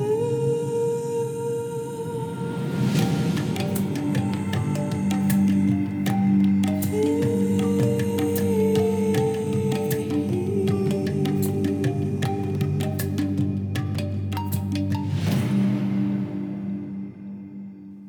[0.00, 0.21] Ooh.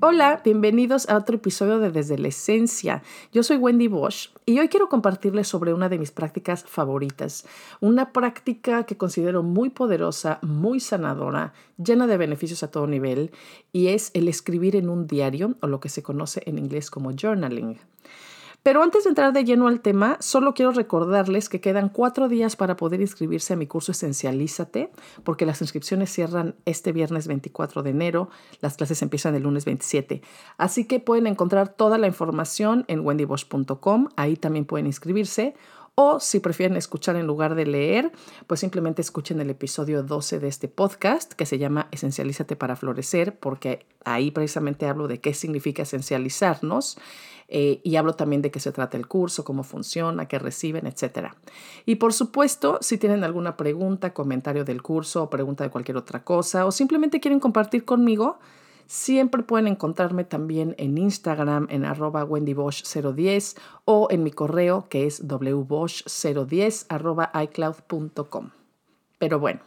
[0.06, 3.04] Hola, bienvenidos a otro episodio de Desde la Esencia.
[3.32, 7.46] Yo soy Wendy Bosch y hoy quiero compartirles sobre una de mis prácticas favoritas,
[7.80, 13.32] una práctica que considero muy poderosa, muy sanadora, llena de beneficios a todo nivel
[13.72, 17.14] y es el escribir en un diario o lo que se conoce en inglés como
[17.14, 17.80] journaling.
[18.64, 22.56] Pero antes de entrar de lleno al tema, solo quiero recordarles que quedan cuatro días
[22.56, 24.90] para poder inscribirse a mi curso Esencialízate,
[25.26, 28.30] porque las inscripciones cierran este viernes 24 de enero,
[28.62, 30.22] las clases empiezan el lunes 27.
[30.58, 35.56] Así que pueden encontrar toda la información en wendybosch.com, ahí también pueden inscribirse.
[35.96, 38.12] O si prefieren escuchar en lugar de leer,
[38.48, 43.38] pues simplemente escuchen el episodio 12 de este podcast que se llama Esencialízate para florecer,
[43.38, 46.98] porque ahí precisamente hablo de qué significa esencializarnos
[47.48, 51.34] eh, y hablo también de qué se trata el curso, cómo funciona, qué reciben, etc.
[51.86, 56.24] Y por supuesto, si tienen alguna pregunta, comentario del curso o pregunta de cualquier otra
[56.24, 58.40] cosa o simplemente quieren compartir conmigo,
[58.94, 65.28] Siempre pueden encontrarme también en Instagram en arroba wendybosch010 o en mi correo que es
[65.28, 68.52] wbosch010 arroba icloud.com.
[69.18, 69.62] Pero bueno,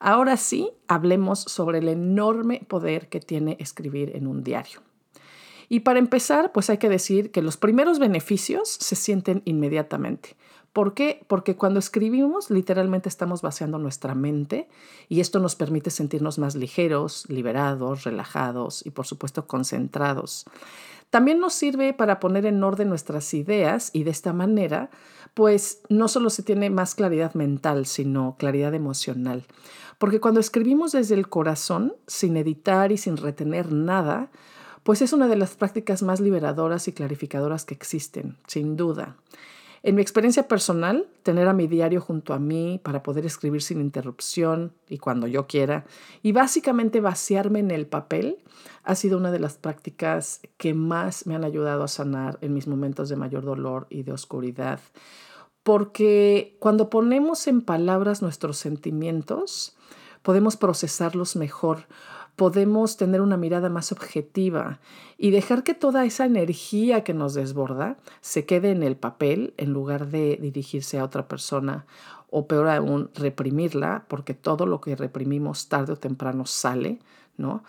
[0.00, 4.80] ahora sí hablemos sobre el enorme poder que tiene escribir en un diario.
[5.68, 10.36] Y para empezar, pues hay que decir que los primeros beneficios se sienten inmediatamente.
[10.76, 11.24] ¿Por qué?
[11.26, 14.68] Porque cuando escribimos literalmente estamos vaciando nuestra mente
[15.08, 20.44] y esto nos permite sentirnos más ligeros, liberados, relajados y por supuesto concentrados.
[21.08, 24.90] También nos sirve para poner en orden nuestras ideas y de esta manera,
[25.32, 29.46] pues no solo se tiene más claridad mental, sino claridad emocional.
[29.96, 34.28] Porque cuando escribimos desde el corazón, sin editar y sin retener nada,
[34.82, 39.16] pues es una de las prácticas más liberadoras y clarificadoras que existen, sin duda.
[39.86, 43.80] En mi experiencia personal, tener a mi diario junto a mí para poder escribir sin
[43.80, 45.84] interrupción y cuando yo quiera,
[46.24, 48.38] y básicamente vaciarme en el papel,
[48.82, 52.66] ha sido una de las prácticas que más me han ayudado a sanar en mis
[52.66, 54.80] momentos de mayor dolor y de oscuridad.
[55.62, 59.76] Porque cuando ponemos en palabras nuestros sentimientos,
[60.22, 61.86] podemos procesarlos mejor,
[62.36, 64.78] podemos tener una mirada más objetiva
[65.16, 69.72] y dejar que toda esa energía que nos desborda se quede en el papel en
[69.72, 71.86] lugar de dirigirse a otra persona
[72.30, 76.98] o peor aún reprimirla porque todo lo que reprimimos tarde o temprano sale,
[77.38, 77.64] ¿no?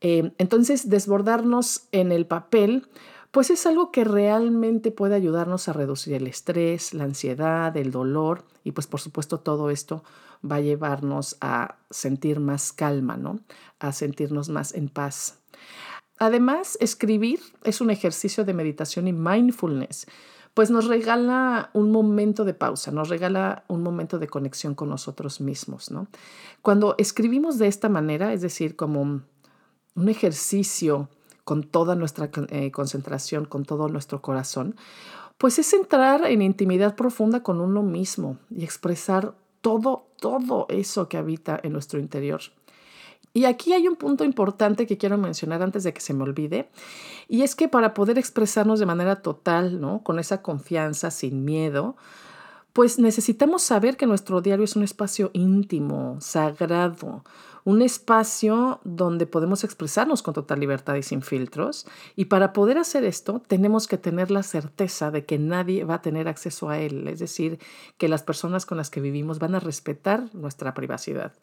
[0.00, 2.88] Eh, entonces desbordarnos en el papel
[3.30, 8.44] pues es algo que realmente puede ayudarnos a reducir el estrés, la ansiedad, el dolor
[8.64, 10.02] y pues por supuesto todo esto
[10.48, 13.40] va a llevarnos a sentir más calma, ¿no?
[13.80, 15.40] A sentirnos más en paz.
[16.18, 20.06] Además, escribir es un ejercicio de meditación y mindfulness,
[20.54, 25.40] pues nos regala un momento de pausa, nos regala un momento de conexión con nosotros
[25.40, 26.08] mismos, ¿no?
[26.62, 29.22] Cuando escribimos de esta manera, es decir, como
[29.94, 31.08] un ejercicio
[31.48, 34.76] con toda nuestra eh, concentración, con todo nuestro corazón,
[35.38, 39.32] pues es entrar en intimidad profunda con uno mismo y expresar
[39.62, 42.42] todo, todo eso que habita en nuestro interior.
[43.32, 46.68] Y aquí hay un punto importante que quiero mencionar antes de que se me olvide,
[47.28, 50.02] y es que para poder expresarnos de manera total, ¿no?
[50.02, 51.96] Con esa confianza, sin miedo,
[52.74, 57.24] pues necesitamos saber que nuestro diario es un espacio íntimo, sagrado,
[57.68, 61.86] un espacio donde podemos expresarnos con total libertad y sin filtros.
[62.16, 66.00] Y para poder hacer esto, tenemos que tener la certeza de que nadie va a
[66.00, 67.58] tener acceso a él, es decir,
[67.98, 71.34] que las personas con las que vivimos van a respetar nuestra privacidad.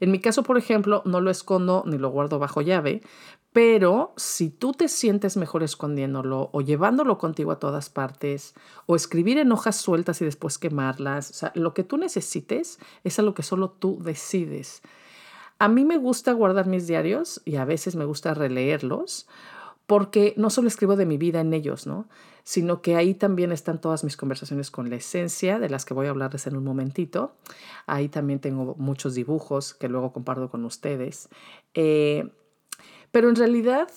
[0.00, 3.00] En mi caso, por ejemplo, no lo escondo ni lo guardo bajo llave,
[3.52, 8.54] pero si tú te sientes mejor escondiéndolo o llevándolo contigo a todas partes
[8.86, 13.20] o escribir en hojas sueltas y después quemarlas, o sea, lo que tú necesites es
[13.20, 14.82] algo que solo tú decides.
[15.60, 19.28] A mí me gusta guardar mis diarios y a veces me gusta releerlos
[19.86, 22.08] porque no solo escribo de mi vida en ellos, ¿no?
[22.44, 26.06] sino que ahí también están todas mis conversaciones con la esencia, de las que voy
[26.06, 27.36] a hablarles en un momentito.
[27.86, 31.28] Ahí también tengo muchos dibujos que luego comparto con ustedes.
[31.74, 32.32] Eh,
[33.12, 33.88] pero en realidad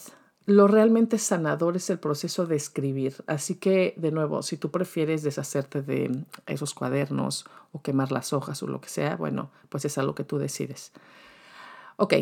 [0.46, 3.24] lo realmente sanador es el proceso de escribir.
[3.28, 8.62] Así que, de nuevo, si tú prefieres deshacerte de esos cuadernos o quemar las hojas
[8.62, 10.92] o lo que sea, bueno, pues es algo que tú decides.
[11.98, 12.14] Ok,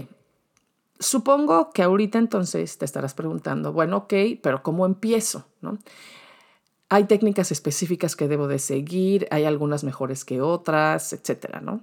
[1.00, 5.46] supongo que ahorita entonces te estarás preguntando, bueno, ok, pero ¿cómo empiezo?
[5.62, 5.78] ¿No?
[6.90, 11.82] Hay técnicas específicas que debo de seguir, hay algunas mejores que otras, etcétera, ¿no?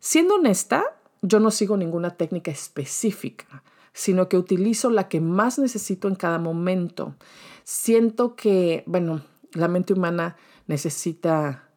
[0.00, 0.84] Siendo honesta,
[1.22, 3.62] yo no sigo ninguna técnica específica,
[3.92, 7.14] sino que utilizo la que más necesito en cada momento.
[7.62, 9.22] Siento que, bueno,
[9.52, 11.68] la mente humana necesita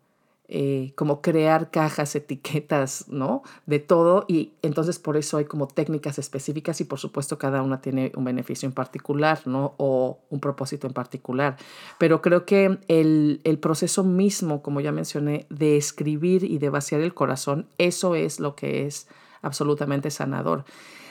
[0.49, 3.43] eh, como crear cajas, etiquetas, ¿no?
[3.65, 7.81] De todo y entonces por eso hay como técnicas específicas y por supuesto cada una
[7.81, 9.73] tiene un beneficio en particular, ¿no?
[9.75, 11.57] O un propósito en particular.
[11.97, 17.01] Pero creo que el, el proceso mismo, como ya mencioné, de escribir y de vaciar
[17.01, 19.09] el corazón, eso es lo que es
[19.41, 20.63] absolutamente sanador.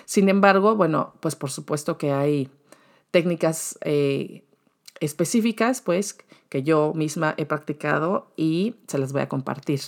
[0.06, 2.48] Sin embargo, bueno, pues por supuesto que hay
[3.10, 4.45] técnicas eh,
[5.00, 9.80] específicas, pues, que yo misma he practicado y se las voy a compartir.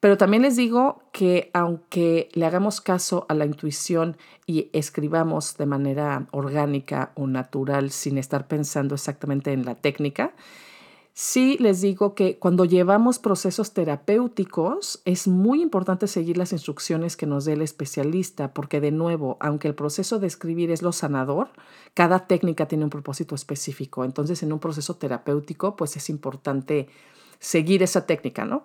[0.00, 5.64] Pero también les digo que aunque le hagamos caso a la intuición y escribamos de
[5.64, 10.34] manera orgánica o natural sin estar pensando exactamente en la técnica,
[11.16, 17.24] Sí les digo que cuando llevamos procesos terapéuticos es muy importante seguir las instrucciones que
[17.24, 21.50] nos dé el especialista, porque de nuevo, aunque el proceso de escribir es lo sanador,
[21.94, 24.04] cada técnica tiene un propósito específico.
[24.04, 26.88] Entonces, en un proceso terapéutico, pues es importante
[27.38, 28.64] seguir esa técnica, ¿no?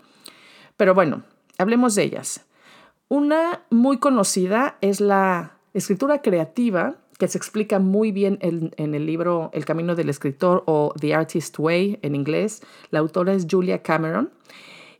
[0.76, 1.22] Pero bueno,
[1.60, 2.46] hablemos de ellas.
[3.10, 9.52] Una muy conocida es la escritura creativa, que se explica muy bien en, el libro
[9.54, 12.62] El Camino del Escritor o The Artist Way en inglés.
[12.92, 14.30] La autora es Julia Cameron.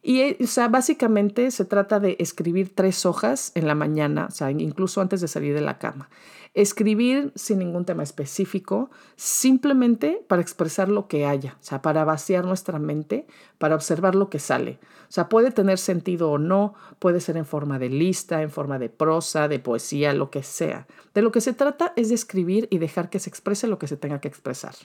[0.02, 4.50] Y o sea, básicamente se trata de escribir tres hojas en la mañana, o sea,
[4.52, 6.10] incluso antes de salir de la cama.
[6.54, 12.46] Escribir sin ningún tema específico, simplemente para expresar lo que haya, o sea, para vaciar
[12.46, 14.80] nuestra mente, para observar lo que sale.
[15.10, 18.80] O sea, puede tener sentido o no, puede ser en forma de lista, en forma
[18.80, 20.88] de prosa, de poesía, lo que sea.
[21.14, 23.88] De lo que se trata es de escribir y dejar que se exprese lo que
[23.88, 24.76] se tenga que expresar.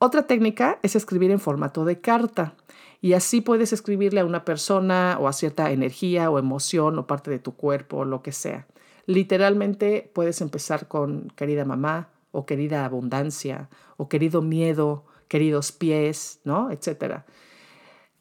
[0.00, 2.54] Otra técnica es escribir en formato de carta
[3.00, 7.32] y así puedes escribirle a una persona o a cierta energía o emoción o parte
[7.32, 8.68] de tu cuerpo o lo que sea.
[9.06, 16.70] Literalmente puedes empezar con querida mamá o querida abundancia o querido miedo, queridos pies, ¿no?
[16.70, 17.26] Etcétera.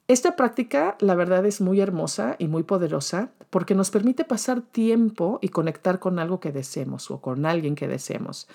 [0.08, 5.38] Esta práctica, la verdad, es muy hermosa y muy poderosa porque nos permite pasar tiempo
[5.42, 8.48] y conectar con algo que deseemos o con alguien que deseemos.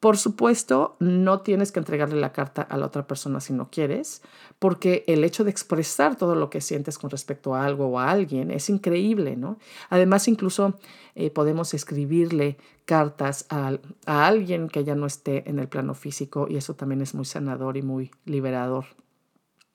[0.00, 4.22] Por supuesto, no tienes que entregarle la carta a la otra persona si no quieres,
[4.58, 8.10] porque el hecho de expresar todo lo que sientes con respecto a algo o a
[8.10, 9.58] alguien es increíble, ¿no?
[9.88, 10.78] Además, incluso
[11.14, 16.46] eh, podemos escribirle cartas a, a alguien que ya no esté en el plano físico
[16.50, 18.84] y eso también es muy sanador y muy liberador.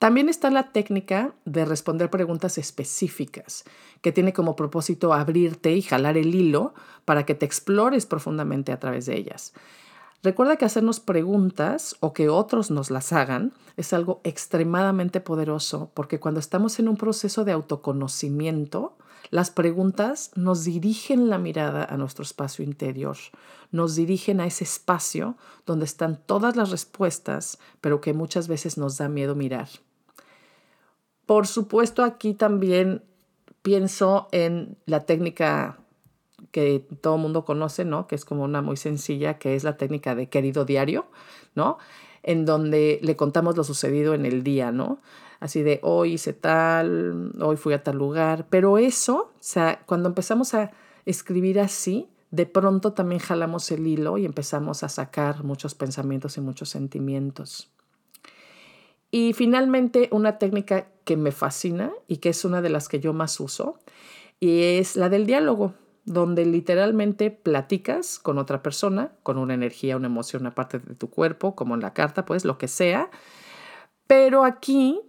[0.00, 3.64] También está la técnica de responder preguntas específicas,
[4.00, 6.72] que tiene como propósito abrirte y jalar el hilo
[7.04, 9.52] para que te explores profundamente a través de ellas.
[10.22, 16.20] Recuerda que hacernos preguntas o que otros nos las hagan es algo extremadamente poderoso porque
[16.20, 18.98] cuando estamos en un proceso de autoconocimiento,
[19.30, 23.16] las preguntas nos dirigen la mirada a nuestro espacio interior,
[23.70, 28.98] nos dirigen a ese espacio donde están todas las respuestas, pero que muchas veces nos
[28.98, 29.68] da miedo mirar.
[31.24, 33.04] Por supuesto, aquí también
[33.62, 35.78] pienso en la técnica
[36.50, 38.06] que todo el mundo conoce, ¿no?
[38.06, 41.06] Que es como una muy sencilla, que es la técnica de querido diario,
[41.54, 41.78] ¿no?
[42.22, 44.98] En donde le contamos lo sucedido en el día, ¿no?
[45.38, 48.46] Así de hoy hice tal, hoy fui a tal lugar.
[48.50, 50.70] Pero eso, o sea, cuando empezamos a
[51.06, 56.40] escribir así, de pronto también jalamos el hilo y empezamos a sacar muchos pensamientos y
[56.40, 57.70] muchos sentimientos.
[59.10, 63.12] Y finalmente, una técnica que me fascina y que es una de las que yo
[63.12, 63.78] más uso,
[64.38, 70.06] y es la del diálogo donde literalmente platicas con otra persona, con una energía, una
[70.06, 73.10] emoción, una parte de tu cuerpo, como en la carta, pues lo que sea.
[74.06, 75.00] Pero aquí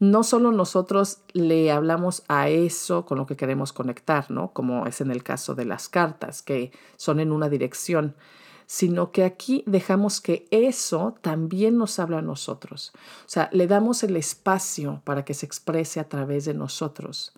[0.00, 4.52] no solo nosotros le hablamos a eso con lo que queremos conectar, ¿no?
[4.52, 8.14] Como es en el caso de las cartas, que son en una dirección,
[8.66, 12.92] sino que aquí dejamos que eso también nos habla a nosotros.
[12.94, 17.32] O sea, le damos el espacio para que se exprese a través de nosotros.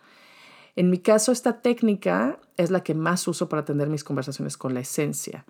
[0.81, 4.73] En mi caso, esta técnica es la que más uso para atender mis conversaciones con
[4.73, 5.45] la esencia,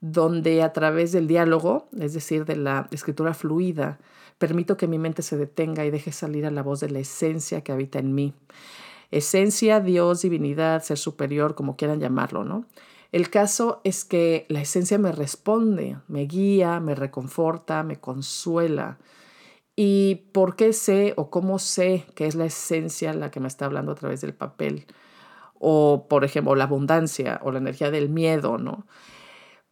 [0.00, 3.98] donde a través del diálogo, es decir, de la escritura fluida,
[4.38, 7.62] permito que mi mente se detenga y deje salir a la voz de la esencia
[7.62, 8.32] que habita en mí.
[9.10, 12.64] Esencia, Dios, divinidad, ser superior, como quieran llamarlo, ¿no?
[13.10, 18.98] El caso es que la esencia me responde, me guía, me reconforta, me consuela,
[19.76, 23.66] ¿Y por qué sé o cómo sé que es la esencia la que me está
[23.66, 24.86] hablando a través del papel?
[25.58, 28.86] O, por ejemplo, la abundancia o la energía del miedo, ¿no?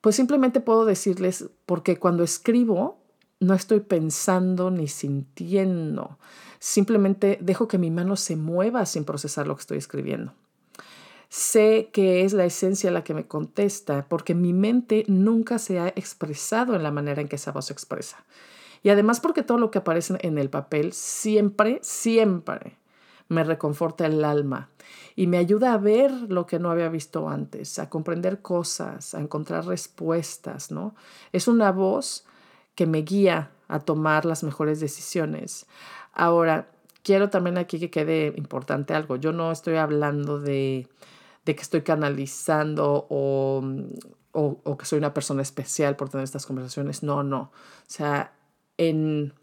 [0.03, 2.99] Pues simplemente puedo decirles, porque cuando escribo
[3.41, 6.19] no estoy pensando ni sintiendo,
[6.59, 10.35] simplemente dejo que mi mano se mueva sin procesar lo que estoy escribiendo.
[11.31, 15.89] Sé que es la esencia la que me contesta porque mi mente nunca se ha
[15.89, 18.25] expresado en la manera en que esa voz se expresa.
[18.85, 22.77] Y además porque todo lo que aparece en el papel siempre, siempre
[23.27, 24.69] me reconforta el alma
[25.17, 29.21] y me ayuda a ver lo que no había visto antes, a comprender cosas, a
[29.21, 30.95] encontrar respuestas, ¿no?
[31.33, 32.25] Es una voz
[32.77, 35.67] que me guía a tomar las mejores decisiones.
[36.13, 36.69] Ahora,
[37.03, 39.17] quiero también aquí que quede importante algo.
[39.17, 40.89] Yo no estoy hablando de
[41.45, 43.63] de que estoy canalizando o,
[44.33, 47.03] o, que soy una persona especial por tener estas conversaciones.
[47.03, 47.41] No, no.
[47.41, 47.51] O
[47.87, 48.34] sea,
[48.79, 49.35] en,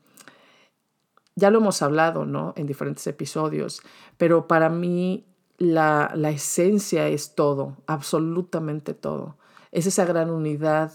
[1.35, 2.53] ya lo hemos hablado, ¿no?
[2.55, 3.81] En diferentes episodios,
[4.17, 5.25] pero para mí
[5.57, 9.37] la, la esencia es todo, absolutamente todo.
[9.71, 10.91] Es esa gran unidad,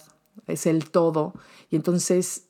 [0.47, 1.35] es el todo.
[1.71, 2.47] Y entonces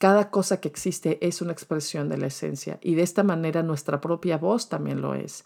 [0.00, 4.00] cada cosa que existe es una expresión de la esencia y de esta manera nuestra
[4.00, 5.44] propia voz también lo es.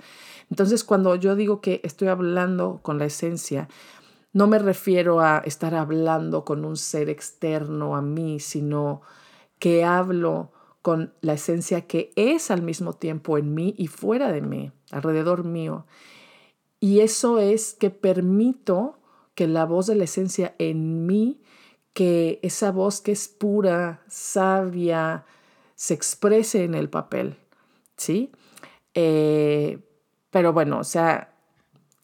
[0.49, 3.69] Entonces, cuando yo digo que estoy hablando con la esencia,
[4.33, 9.03] no me refiero a estar hablando con un ser externo a mí, sino
[9.65, 10.53] que hablo
[10.83, 15.43] con la esencia que es al mismo tiempo en mí y fuera de mí, alrededor
[15.43, 15.87] mío.
[16.81, 18.99] Y eso es que permito
[19.35, 21.41] que la voz de la esencia en mí
[21.95, 25.25] que esa voz que es pura, sabia,
[25.77, 27.39] se exprese en el papel,
[27.97, 28.33] ¿sí?
[28.93, 29.79] Eh,
[30.29, 31.39] pero bueno, o sea,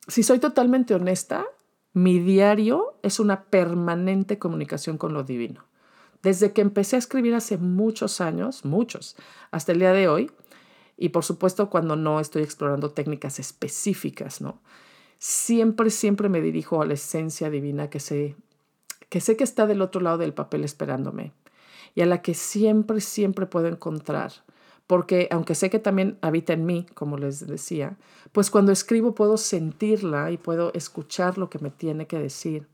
[0.09, 1.45] si soy totalmente honesta,
[1.93, 5.69] mi diario es una permanente comunicación con lo divino.
[6.23, 9.17] Desde que empecé a escribir hace muchos años, muchos,
[9.50, 10.31] hasta el día de hoy,
[10.97, 14.61] y por supuesto cuando no estoy explorando técnicas específicas, ¿no?
[15.19, 18.37] Siempre, siempre me dirijo a la esencia divina que se
[19.09, 21.33] que sé que está del otro lado del papel esperándome
[21.95, 24.33] y a la que siempre, siempre puedo encontrar.
[24.87, 27.97] Porque aunque sé que también habita en mí, como les decía,
[28.33, 32.67] pues cuando escribo puedo sentirla y puedo escuchar lo que me tiene que decir.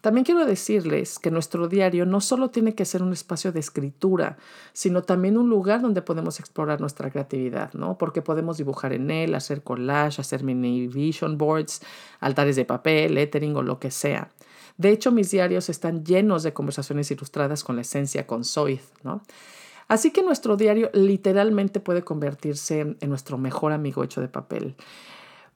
[0.00, 4.36] También quiero decirles que nuestro diario no solo tiene que ser un espacio de escritura,
[4.72, 7.98] sino también un lugar donde podemos explorar nuestra creatividad, ¿no?
[7.98, 11.80] Porque podemos dibujar en él, hacer collage, hacer mini vision boards,
[12.20, 14.30] altares de papel, lettering o lo que sea.
[14.76, 19.22] De hecho, mis diarios están llenos de conversaciones ilustradas con la esencia, con Zoid, ¿no?
[19.88, 24.76] Así que nuestro diario literalmente puede convertirse en nuestro mejor amigo hecho de papel.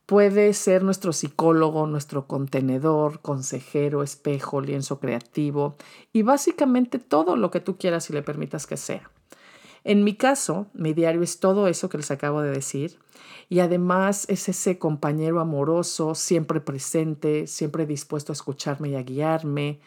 [0.07, 5.77] Puede ser nuestro psicólogo, nuestro contenedor, consejero, espejo, lienzo creativo
[6.13, 9.11] y básicamente todo lo que tú quieras y le permitas que sea.
[9.85, 12.99] En mi caso, mi diario es todo eso que les acabo de decir
[13.49, 19.81] y además es ese compañero amoroso, siempre presente, siempre dispuesto a escucharme y a guiarme.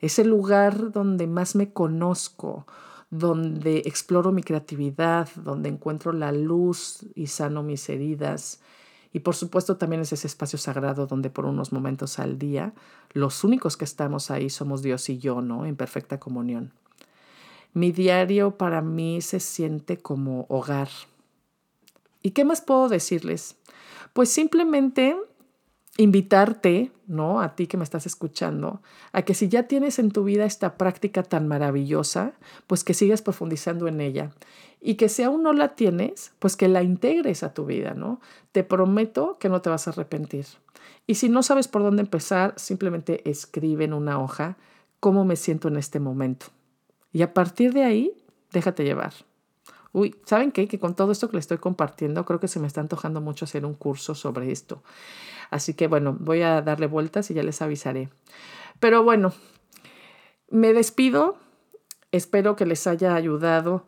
[0.00, 2.66] Es el lugar donde más me conozco,
[3.10, 8.60] donde exploro mi creatividad, donde encuentro la luz y sano mis heridas.
[9.12, 12.72] Y por supuesto también es ese espacio sagrado donde por unos momentos al día
[13.12, 15.66] los únicos que estamos ahí somos Dios y yo, ¿no?
[15.66, 16.72] En perfecta comunión.
[17.74, 20.88] Mi diario para mí se siente como hogar.
[22.22, 23.56] ¿Y qué más puedo decirles?
[24.12, 25.16] Pues simplemente
[25.98, 27.40] invitarte, ¿no?
[27.40, 28.80] A ti que me estás escuchando,
[29.12, 32.32] a que si ya tienes en tu vida esta práctica tan maravillosa,
[32.66, 34.30] pues que sigas profundizando en ella.
[34.80, 38.20] Y que si aún no la tienes, pues que la integres a tu vida, ¿no?
[38.52, 40.46] Te prometo que no te vas a arrepentir.
[41.06, 44.56] Y si no sabes por dónde empezar, simplemente escribe en una hoja
[44.98, 46.46] cómo me siento en este momento.
[47.12, 48.12] Y a partir de ahí,
[48.50, 49.12] déjate llevar.
[49.92, 50.68] Uy, ¿saben qué?
[50.68, 53.44] Que con todo esto que les estoy compartiendo, creo que se me está antojando mucho
[53.44, 54.82] hacer un curso sobre esto.
[55.50, 58.08] Así que bueno, voy a darle vueltas y ya les avisaré.
[58.80, 59.32] Pero bueno,
[60.48, 61.36] me despido.
[62.10, 63.86] Espero que les haya ayudado,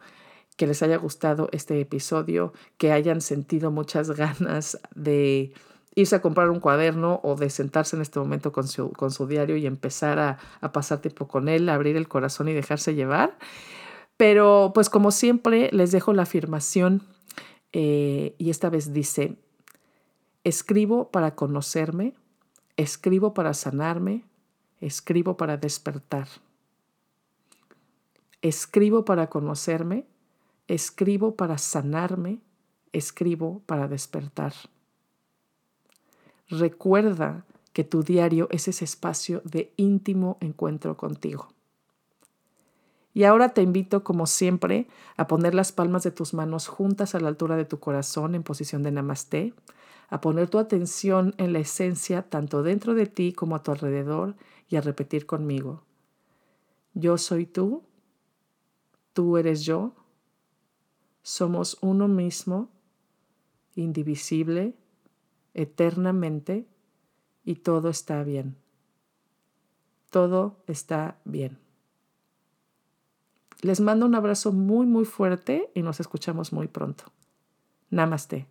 [0.57, 5.53] que les haya gustado este episodio, que hayan sentido muchas ganas de
[5.95, 9.27] irse a comprar un cuaderno o de sentarse en este momento con su, con su
[9.27, 13.39] diario y empezar a, a pasar tiempo con él, abrir el corazón y dejarse llevar.
[14.17, 17.03] Pero pues como siempre les dejo la afirmación
[17.73, 19.37] eh, y esta vez dice,
[20.45, 22.15] escribo para conocerme,
[22.77, 24.25] escribo para sanarme,
[24.81, 26.29] escribo para despertar.
[28.43, 30.07] Escribo para conocerme,
[30.69, 32.41] escribo para sanarme,
[32.93, 34.53] escribo para despertar.
[36.49, 41.54] Recuerda que tu diario es ese espacio de íntimo encuentro contigo.
[43.15, 47.21] Y ahora te invito, como siempre, a poner las palmas de tus manos juntas a
[47.21, 49.55] la altura de tu corazón en posición de namaste,
[50.09, 54.35] a poner tu atención en la esencia tanto dentro de ti como a tu alrededor
[54.69, 55.85] y a repetir conmigo.
[56.93, 57.85] Yo soy tú,
[59.13, 59.95] tú eres yo,
[61.23, 62.69] somos uno mismo,
[63.77, 64.75] indivisible,
[65.55, 66.67] eternamente
[67.45, 68.57] y todo está bien.
[70.11, 71.64] Todo está bien.
[73.65, 77.05] Les mando un abrazo muy, muy fuerte y nos escuchamos muy pronto.
[77.89, 78.47] Namaste.